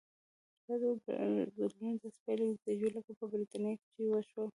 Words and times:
دا 0.65 0.73
ډول 0.81 0.97
بدلونونه 1.05 1.91
داسې 2.01 2.19
پایلې 2.25 2.47
زېږوي 2.63 2.89
لکه 2.97 3.11
په 3.19 3.25
برېټانیا 3.31 3.73
کې 3.79 3.87
چې 3.93 4.01
وشول. 4.11 4.49